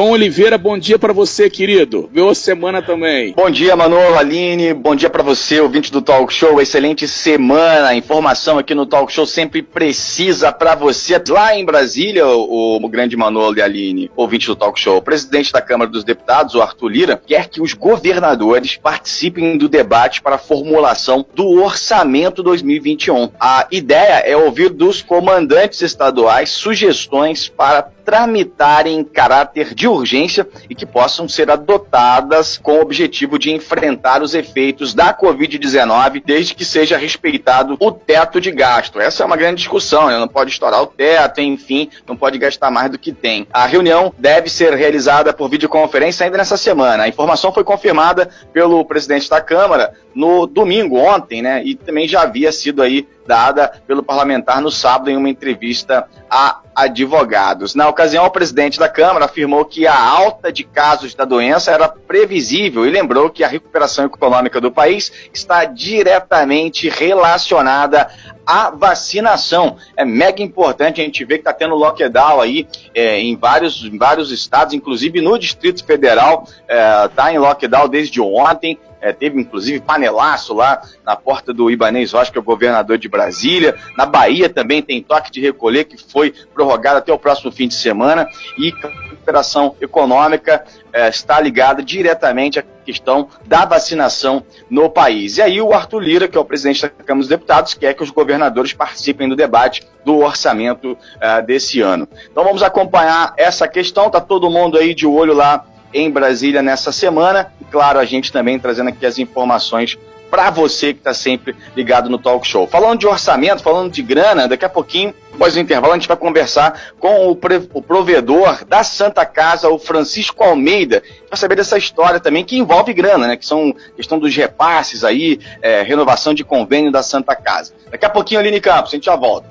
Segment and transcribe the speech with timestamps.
[0.00, 2.08] Tom Oliveira, bom dia para você, querido.
[2.10, 3.34] Boa semana também.
[3.34, 4.72] Bom dia, Manolo, Aline.
[4.72, 6.58] Bom dia para você, ouvinte do Talk Show.
[6.58, 7.94] Excelente semana.
[7.94, 11.22] Informação aqui no Talk Show sempre precisa para você.
[11.28, 15.52] Lá em Brasília, o, o grande Manolo e Aline, ouvinte do Talk Show, o presidente
[15.52, 20.36] da Câmara dos Deputados, o Arthur Lira, quer que os governadores participem do debate para
[20.36, 23.32] a formulação do orçamento 2021.
[23.38, 30.74] A ideia é ouvir dos comandantes estaduais sugestões para tramitarem em caráter de urgência e
[30.74, 36.64] que possam ser adotadas com o objetivo de enfrentar os efeitos da Covid-19, desde que
[36.64, 38.98] seja respeitado o teto de gasto.
[38.98, 40.18] Essa é uma grande discussão, né?
[40.18, 43.46] não pode estourar o teto, enfim, não pode gastar mais do que tem.
[43.52, 47.04] A reunião deve ser realizada por videoconferência ainda nessa semana.
[47.04, 51.62] A informação foi confirmada pelo presidente da Câmara no domingo, ontem, né?
[51.64, 56.58] E também já havia sido aí dada pelo parlamentar no sábado em uma entrevista a
[56.82, 57.74] advogados.
[57.74, 61.88] Na ocasião, o presidente da Câmara afirmou que a alta de casos da doença era
[61.88, 68.08] previsível e lembrou que a recuperação econômica do país está diretamente relacionada
[68.46, 69.76] à vacinação.
[69.96, 73.96] É mega importante a gente ver que está tendo lockdown aí é, em, vários, em
[73.96, 78.78] vários estados, inclusive no Distrito Federal, está é, em lockdown desde ontem.
[79.00, 83.08] É, teve inclusive panelaço lá na porta do Ibanez Rocha, que é o governador de
[83.08, 83.74] Brasília.
[83.96, 87.74] Na Bahia também tem toque de recolher que foi prorrogado até o próximo fim de
[87.74, 88.26] semana.
[88.58, 95.38] E a recuperação econômica é, está ligada diretamente à questão da vacinação no país.
[95.38, 98.02] E aí o Arthur Lira, que é o presidente da Câmara dos Deputados, quer que
[98.02, 102.08] os governadores participem do debate do orçamento uh, desse ano.
[102.30, 104.06] Então vamos acompanhar essa questão.
[104.06, 107.52] Está todo mundo aí de olho lá em Brasília nessa semana.
[107.60, 109.98] E claro, a gente também trazendo aqui as informações
[110.30, 112.66] para você que está sempre ligado no Talk Show.
[112.66, 116.16] Falando de orçamento, falando de grana, daqui a pouquinho, após o intervalo, a gente vai
[116.16, 117.38] conversar com o,
[117.74, 122.92] o provedor da Santa Casa, o Francisco Almeida, para saber dessa história também que envolve
[122.94, 123.36] grana, né?
[123.36, 127.72] Que são questão dos repasses aí, é, renovação de convênio da Santa Casa.
[127.90, 129.48] Daqui a pouquinho, Aline Campos, a gente já volta.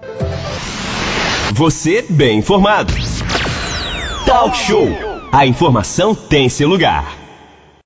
[1.53, 2.94] Você bem informado.
[4.25, 5.09] Talk Show.
[5.31, 7.19] A informação tem seu lugar.